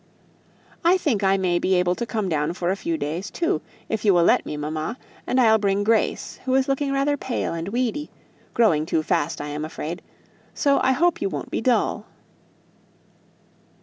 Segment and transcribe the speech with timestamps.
[0.83, 4.03] "I think I may be able to come down for a few days too, if
[4.03, 7.67] you will let me, mamma; and I'll bring Grace, who is looking rather pale and
[7.69, 8.09] weedy;
[8.55, 10.01] growing too fast, I'm afraid.
[10.55, 12.07] So I hope you won't be dull."